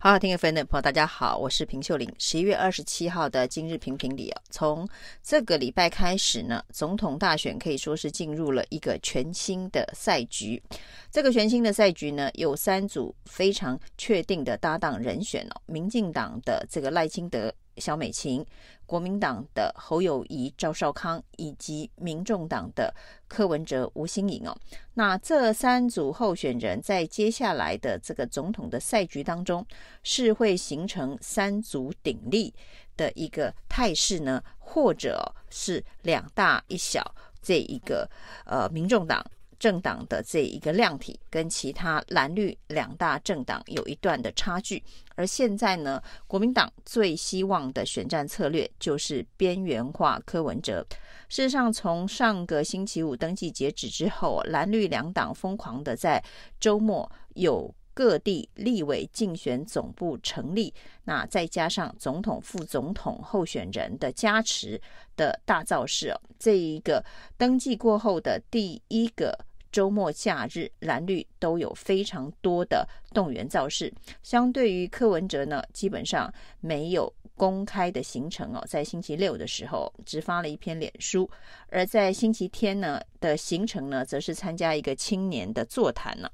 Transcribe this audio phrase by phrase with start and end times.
[0.00, 2.08] 好好听 FM 的朋友，大家好，我是平秀玲。
[2.20, 4.88] 十一月二十七号的今日评评理哦，从
[5.24, 10.62] 这个礼拜开始呢，总统大选可以说是进入了一个全新的赛局。
[11.10, 17.52] 这个全新的赛局呢，有三组非常确定的搭档人选哦，民进党的这个赖清德。
[17.78, 18.44] 萧美琴，
[18.86, 22.94] 国民党的侯友谊、赵少康，以及民众党的
[23.26, 24.56] 柯文哲、吴欣颖哦，
[24.94, 29.66] 那这三组候选人在接下来的这个总统的赛局当中，
[30.02, 32.54] 是会形成三足鼎立
[32.96, 38.08] 的一个态势呢，或者是两大一小这一个
[38.44, 39.24] 呃民众党？
[39.58, 44.82] 政党的这一个量体跟其他蓝绿两大政党有一段的差距，
[45.16, 50.86] 而现在呢，国民党最希望的选战策略就是边缘化柯文哲。
[51.28, 56.22] 事实上，从上个星期五登记截止之后，蓝绿两党疯狂的在
[56.60, 60.72] 周末有各地立委竞选总部成立，
[61.04, 64.80] 那再加上总统、副总统候选人的加持
[65.16, 67.04] 的大造势哦，这一个
[67.36, 69.36] 登记过后的第一个。
[69.70, 73.92] 周末假日，蓝绿都有非常多的动员造势。
[74.22, 78.64] 相对于柯文哲呢，基本上没有公开的行程哦。
[78.66, 81.28] 在星期六的时候，只发了一篇脸书；
[81.68, 86.30] 而在星期天呢的行程呢，则是参加一个青年的座谈呢。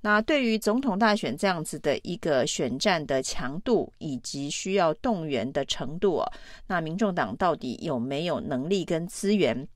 [0.00, 6.32] 那对于总统大选这样子的一个选战的强度以及需要动员的程度哦，
[6.66, 9.68] 那民众党到底有没有能力跟资源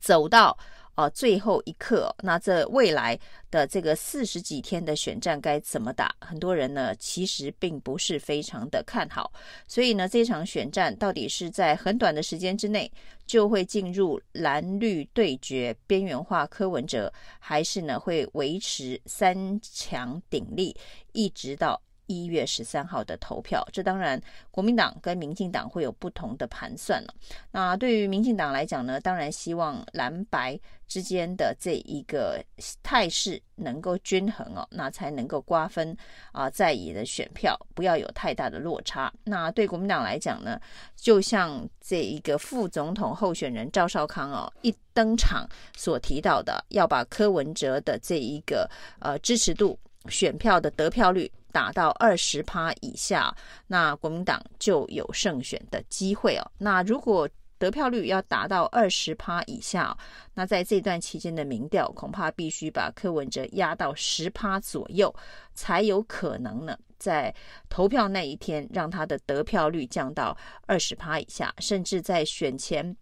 [0.00, 0.56] 走到？
[0.94, 3.18] 哦，最后一刻，那这未来
[3.50, 6.14] 的这个四十几天的选战该怎么打？
[6.20, 9.32] 很多人呢其实并不是非常的看好，
[9.66, 12.92] 所以呢，这场选战到底是在很短的时间之内
[13.26, 20.76] 就会进入蓝绿对决、边缘化柯文哲，还是呢会维持三强鼎立，
[21.12, 21.80] 一直到？
[22.12, 27.14] 一月十三号的投票，这当然国民党跟民进党会有不同的盘算了。
[27.50, 32.44] 那对于民进党来讲呢，当然希望蓝白之间的这一个
[32.82, 35.96] 态势能够均衡哦，那才能够瓜分
[36.32, 39.12] 啊在野的选票，不要有太大的落差。
[39.24, 40.60] 那对国民党来讲呢，
[40.94, 48.68] 就像这一个副总统候选人赵少康哦一登场所提到的，要把柯文哲的这一个
[49.00, 49.78] 呃支持度、
[50.08, 51.30] 选票的得票率。
[51.52, 53.32] 打到二十趴以下，
[53.68, 56.50] 那国民党就有胜选的机会哦。
[56.58, 59.96] 那如果得票率要达到二十趴以下，
[60.34, 65.14] 那在这段期间的民调恐怕必须把柯文哲压到十趴左右，
[65.54, 67.32] 才有可能呢，在
[67.68, 70.36] 投票那一天让他的得票率降到
[70.66, 72.96] 二十趴以下，甚至在选前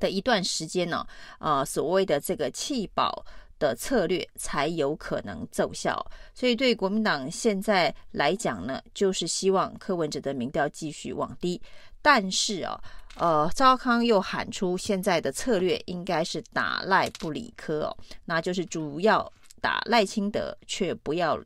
[0.00, 1.06] 的一段时间呢，
[1.38, 3.24] 呃，所谓的这个弃保。
[3.58, 11.60] 的策略才有可能奏效，所以对国民党现在来讲呢，就是希望柯文哲的民调继续往低。
[12.02, 12.80] 但是哦，
[13.16, 19.32] 呃，赵康又喊出现在的策略应该是打赖不理科哦，那就是主要
[19.66, 21.36] 打赖清德，却不要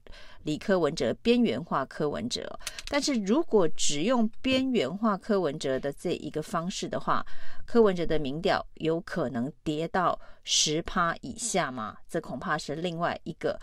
[0.42, 2.60] 理柯文哲，边缘化柯文哲。
[2.90, 7.24] 但是如果只用边缘化柯文哲的这一个方式的话，
[7.64, 11.96] 柯文哲的民调有可能跌到十趴以下吗？
[12.06, 13.58] 这恐怕是另外一个。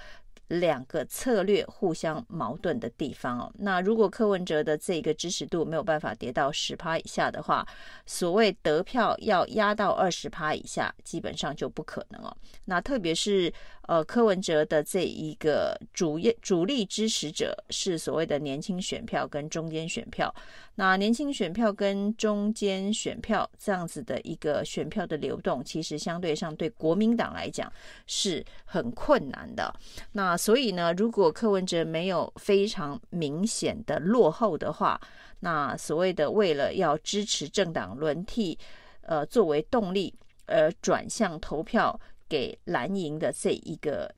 [0.47, 3.51] 两个策略互相矛盾的地方哦。
[3.59, 7.67] 那如果柯文哲的这个支持度没有办法跌到十趴以下的话，
[8.05, 12.35] 所谓得票要压到二十趴以下，基本上就不可能哦。
[12.65, 13.51] 那特别是
[13.87, 20.33] 呃柯文哲的这一个主业主力支持者是所谓的年轻选票跟中间选票。
[20.75, 27.71] 那年轻选票跟中间选票这样子的一个选票的流动，其实相对上对国民党来讲
[28.05, 29.73] 是很困难的。
[30.11, 34.99] 那所以呢，如果柯文哲没有非常明显的落后的话，
[35.39, 38.57] 那所谓的为了要支持政党轮替，
[39.01, 40.13] 呃，作为动力
[40.45, 41.99] 而转向投票
[42.29, 44.13] 给蓝营的这一个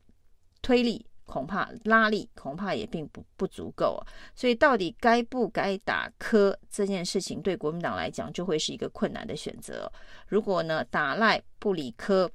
[0.62, 4.00] 推力，恐怕拉力恐怕也并不不足够。
[4.36, 9.92] 所以到底该不该打柯这件事情，对国民党来讲就会是一个困难的选择。
[10.27, 12.30] 如果呢，打赖不理柯。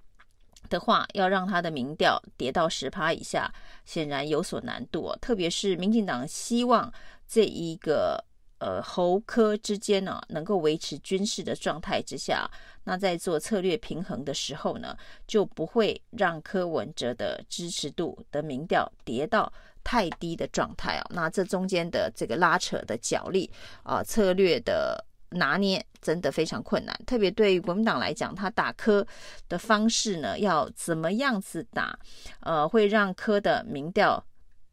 [0.69, 3.52] 的话，要让他的民调跌到十趴以下，
[3.84, 5.19] 显然有所难度哦。
[5.20, 6.93] 特别是民进党希望
[7.26, 8.22] 这一个
[8.58, 12.50] 呃侯柯之间呢、能够维持均势的状态之下，
[12.84, 14.96] 那在做策略平衡的时候呢，
[15.26, 19.52] 就不会让柯文哲的支持度的民调跌到
[19.82, 21.06] 太低的状态啊。
[21.11, 23.50] 那这中间的这个拉扯的角力
[23.82, 25.05] 啊，策略的。
[25.34, 29.06] 拿捏真的非常困难，特别对于国民党来讲，他打科
[29.48, 31.98] 的方式呢，要怎么样子打，
[32.40, 34.25] 呃，会让科的民调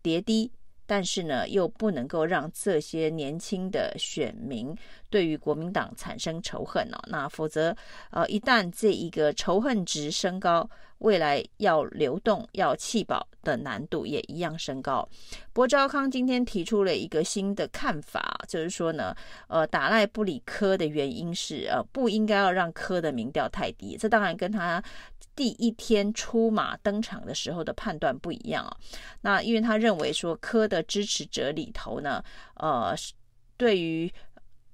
[0.02, 0.52] 跌低，
[0.92, 4.76] 但是呢，又不能够让这些年轻的选民
[5.10, 7.00] 对于国民党产生仇恨哦。
[7.08, 7.74] 那否则，
[8.10, 15.08] 呃，一旦这一个仇恨值升高，未来要流动、要弃保的难度也一样升高。
[15.54, 19.16] 博昭，康今天提出了一个新的看法，就是说呢，
[19.48, 23.96] 呃，打赖不理柯的原因是，呃，不应该要让柯的民调太低。
[23.98, 24.84] 这当然跟他
[25.42, 28.78] 第一天出马登场的时候的判断不一样啊。
[29.22, 32.24] 那因为他认为说，柯的支持者里头呢，
[32.58, 32.94] 呃，
[33.58, 34.14] 对于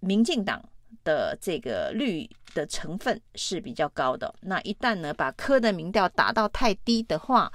[0.02, 0.62] 民进党。
[1.04, 4.34] 的这个绿的成分是比较高的。
[4.42, 7.50] 那一旦呢，把柯的民调打到太低的话，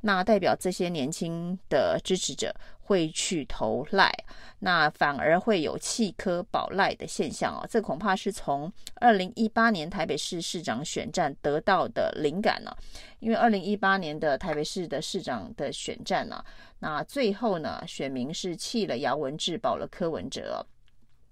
[0.00, 2.52] 那代表这些年轻的支持者
[2.86, 4.12] 会去投赖，
[4.60, 7.66] 那反而会有弃科保赖的现象哦。
[7.68, 12.70] 这恐怕是从二零一八年台北市市长选战得到的灵感呢。
[13.18, 16.42] 因为二零一八年的台北市的市长的选战呢，
[16.78, 20.64] 那最后呢，选民是弃了姚文智，保了柯文哲。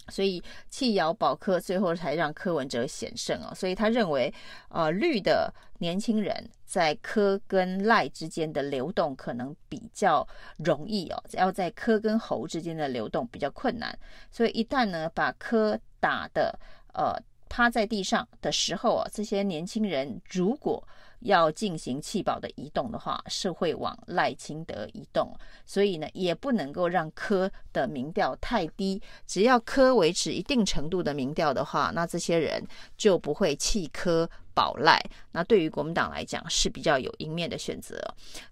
[0.08, 3.52] 所以弃姚保柯，最后才让柯文哲险胜啊！
[3.54, 4.32] 所以他认为，
[4.68, 10.26] 呃，绿的年轻人在柯跟赖之间的流动可能比较
[10.58, 13.96] 容易哦，要在柯跟侯之间的流动比较困难。
[14.30, 16.58] 所以一旦呢，把柯打的
[16.92, 17.14] 呃
[17.48, 20.86] 趴在地上的时候啊，这些年轻人如果
[21.24, 25.34] 要进行弃保的移动的话，是会往赖清德移动，
[25.66, 29.00] 所以呢，也不能够让柯的民调太低。
[29.26, 32.62] 只要柯维持一定程度的民调的话，那这些人
[32.96, 35.02] 就不会弃柯保赖。
[35.32, 37.98] 那对于国民党来讲是比较有赢面的选择。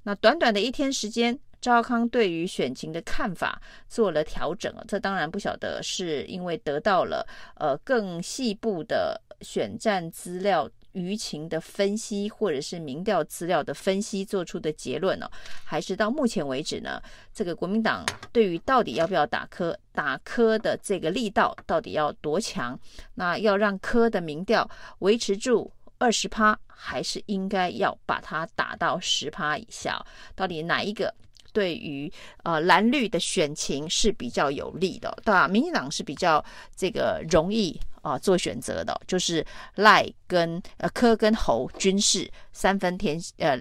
[0.02, 4.74] 那短短的一天时间，赵康对于选情的看法做了调整。
[4.88, 7.26] 这当然不晓得是因为得到了
[7.56, 10.70] 呃更细部的选战资料。
[10.92, 15.30] 舆情的分析，或者是民调资料的分析做出的结论呢、哦？
[15.64, 17.02] 还是到目前为止呢？
[17.32, 22.78] 这个国民党对于到底要不要打柯，打柯的这个力道到底要多强？
[23.14, 24.68] 那要让柯的民调
[25.00, 30.04] 维持住二十趴，还是应该要把它打到十趴以下？
[30.34, 31.14] 到底哪一个
[31.52, 32.12] 对于
[32.42, 35.16] 呃蓝绿的选情是比较有利的？
[35.24, 35.46] 对吧？
[35.46, 36.44] 民进党是比较
[36.76, 37.78] 这个容易。
[38.02, 39.46] 啊，做选择的，就是
[39.76, 43.56] 赖跟呃柯跟侯军事三分天，呃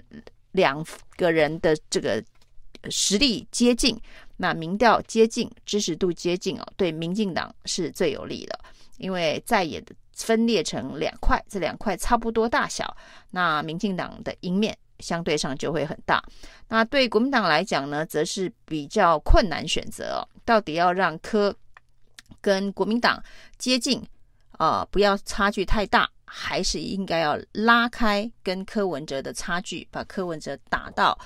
[0.50, 0.84] 两
[1.16, 2.20] 个人的这个
[2.90, 3.96] 实力接近，
[4.38, 8.58] 那民调接近，支持度接近哦，对民进党是最有利的，
[8.98, 12.96] 因为在野的分裂成两块，这两块差不多大小，
[13.30, 16.22] 那民进党的赢面相对上就会很大。
[16.68, 21.54] 那对国民党来讲呢，则是比较困难选择哦，到底要让科
[22.40, 23.22] 跟国民党
[23.58, 24.02] 接近。
[24.58, 31.18] 呃，不要差距太大，还是应该要拉开跟柯文哲的差距，把柯文哲打到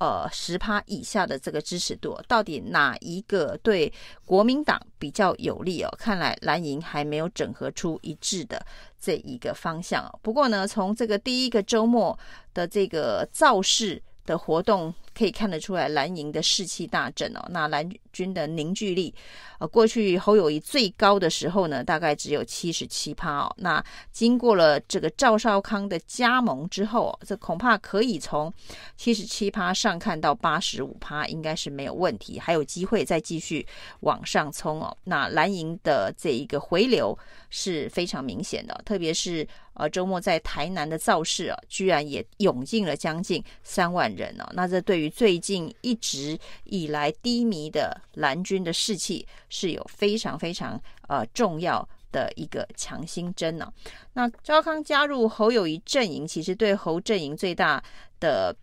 [0.00, 3.92] 呃十趴以下的这个支持度，到底哪一个对
[4.24, 5.94] 国民党比较有利哦？
[5.98, 8.64] 看来蓝营还没有整合出一致的
[8.98, 10.10] 这一个方向。
[10.22, 12.18] 不过呢，从这个第一个周末
[12.54, 14.94] 的这个造势的活动。
[15.14, 17.44] 可以看得出来，蓝营的士气大振哦。
[17.50, 19.14] 那蓝军的凝聚力，
[19.58, 23.54] 呃，过去侯友谊最高的时候呢，大概只有七十七趴哦。
[23.58, 23.82] 那
[24.12, 28.52] 经过了这个赵少康的加盟之后哦，这恐怕可以从
[28.96, 33.66] 七十七趴上看到八十五趴，应该是没有问题，还有机会再继续
[34.00, 34.96] 往上冲哦。
[35.04, 37.16] 那蓝营的这一个回流
[37.50, 44.48] 是非常明显的，特别是呃周末在台南的造势啊，居然也涌进了将近三万人哦。
[44.52, 53.72] 那这对于最近一直以来低迷的蓝军的士气是有非常非常呃重要的一个强心针呢、
[54.12, 57.82] 那赵康加入侯友谊阵营，其实对侯阵营最大
[58.20, 58.54] 的。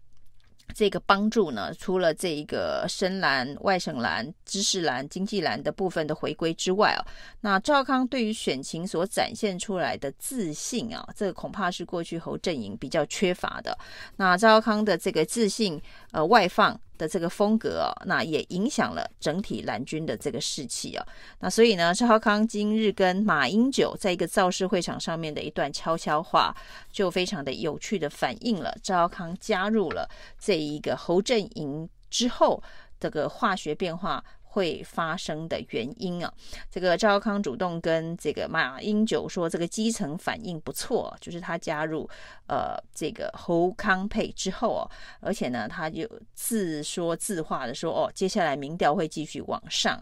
[0.74, 7.06] 这个帮助呢，除了这一个深蓝、外省蓝、知识蓝、经济蓝的部分的回归之外啊，
[7.42, 13.78] 那赵康对于选情所展现出来的自信啊，这个恐怕是过去侯阵营比较缺乏的。
[14.16, 16.80] 那赵康的这个自信，呃，外放。
[17.02, 21.04] 的这个风格哦，那也影响了整体蓝军的这个士气哦。
[21.40, 26.56] 那所以呢，赵少康今日跟马英九在一个造势会场上面的一段悄悄话，
[26.92, 30.08] 就非常的有趣的反映了赵少康加入了
[30.40, 32.62] 这一个侯阵营之后
[33.00, 34.24] 这个化学变化。
[34.52, 36.34] 会发生的原因啊，
[36.70, 42.10] 这个赵康主动跟这个马英九说，这个基层反应不错，就是他加入
[42.48, 44.84] 呃这个侯康配之后哦，
[45.22, 49.98] 而且呢，他就自说自话的说哦，接下来民调会继续往上。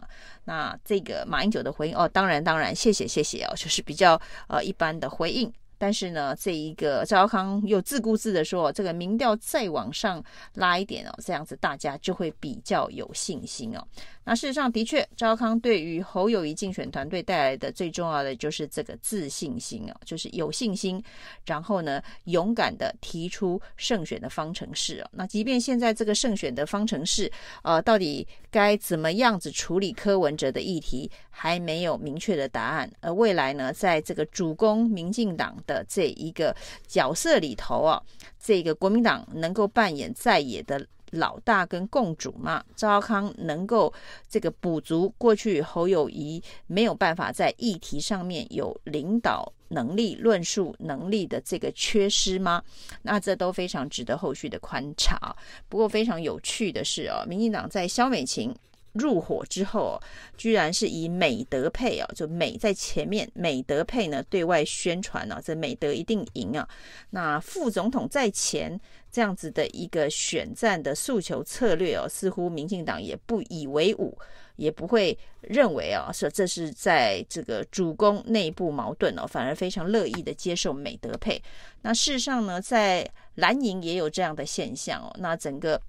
[0.46, 5.54] 那这个马英九的回应哦，当然当然，谢谢谢谢哦，就是比较呃一般的回应。
[5.82, 10.22] 但是呢，这一个赵康又自顾自的说，这个民调再往上
[10.56, 13.88] 拉一点哦，这样子大家就会比较有信心哦。
[14.30, 21.04] 那事实上，的确，赵康对于侯友谊竞选团队带来的最重要的就是这个自信心啊，就是有信心，
[21.48, 25.10] 然后呢，勇敢的提出胜选的方程式啊。
[25.14, 27.32] 那即便现在这个胜选的方程式，
[27.64, 32.88] 呃，到底该怎么样子处理柯文哲的议题，还没有明确的答案。
[33.02, 36.56] 而未来呢，在这个主攻民进党的这一个
[36.86, 38.00] 角色里头啊，
[38.40, 40.86] 这个国民党能够扮演在野的。
[41.12, 43.94] 老大跟共主嘛，赵康能够
[44.28, 52.64] 这个补足过去侯友谊没有办法在议题上面有领导能力、论述能力的这个缺失吗？
[53.02, 55.36] 那这都非常值得后续的观察。
[55.68, 58.54] 不过非常有趣的是哦，民进党在萧美琴
[59.00, 60.00] 入伙之后，
[60.38, 66.70] 居然是以美德配哦，就美在前面，美德配呢对外宣传啊，这美德一定赢啊。
[67.10, 68.80] 那副总统在前。
[69.12, 74.16] 这样子的一个选战的诉求策略哦，似乎民进党也不以为忤，
[74.56, 81.42] 也不会认为啊，说这是在这个主攻内部矛盾哦，反而非常乐意的接受美德配。
[81.82, 83.04] 那事实上呢，在
[83.34, 85.82] 蓝营也有这样的现象哦，那整个。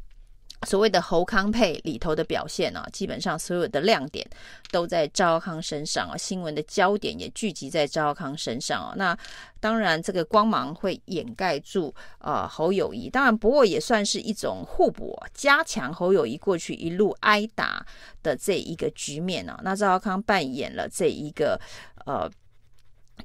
[0.67, 4.27] 所谓的侯康配里头的表现啊，基本上所有的亮点
[4.71, 8.93] 都在赵康身上啊，新闻的焦点也聚集在赵康身上啊。
[8.97, 9.17] 那
[9.59, 17.85] 当然，这个光芒会掩盖住啊侯友宜，当然不过也算是一种互补，加强侯友宜过去一路挨打
[18.23, 19.59] 的这一个局面啊。
[19.65, 21.59] 那赵康扮演了这一个
[22.05, 22.31] 呃。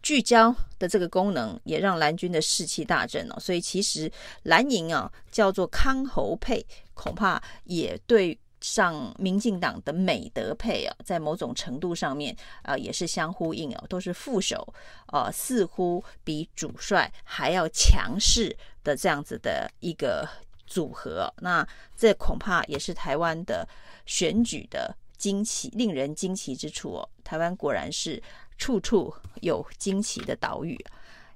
[0.02, 4.12] 聚焦的这个功能也让蓝军的士气大振哦，所以其实
[4.44, 14.74] 蓝营啊叫做康侯配，恐怕也对上民进党的美德配啊，在某种程度上面啊也是相呼应哦，都是副手
[15.08, 20.28] 啊，似乎比主帅还要强势的这样子的一个
[20.66, 21.32] 组合。
[21.38, 23.68] 那这恐怕也是台湾的
[24.06, 27.10] 选举的惊奇，令人惊奇之处哦。
[27.24, 28.22] 台湾果然是。
[28.58, 30.78] 处处有惊奇的岛屿。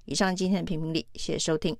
[0.05, 1.77] 以上今天的评评理，谢谢收听。